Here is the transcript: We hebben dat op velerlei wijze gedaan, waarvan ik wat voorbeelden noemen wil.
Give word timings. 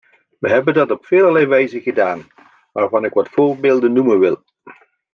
We 0.39 0.49
hebben 0.49 0.73
dat 0.73 0.91
op 0.91 1.05
velerlei 1.05 1.45
wijze 1.45 1.81
gedaan, 1.81 2.27
waarvan 2.71 3.05
ik 3.05 3.13
wat 3.13 3.29
voorbeelden 3.29 3.93
noemen 3.93 4.19
wil. 4.19 4.43